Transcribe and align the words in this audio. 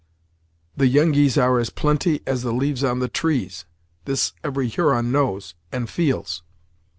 "The 0.75 0.87
Yengeese 0.87 1.37
are 1.37 1.59
as 1.59 1.69
plenty 1.69 2.23
as 2.25 2.41
the 2.41 2.51
leaves 2.53 2.83
on 2.83 2.97
the 2.97 3.07
trees! 3.07 3.65
This 4.05 4.33
every 4.43 4.67
Huron 4.67 5.11
knows, 5.11 5.53
and 5.71 5.87
feels." 5.87 6.41